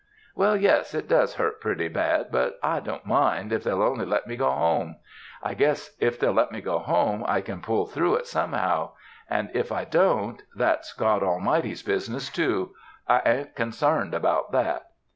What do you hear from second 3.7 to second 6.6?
only let me go home. I guess if they'll let me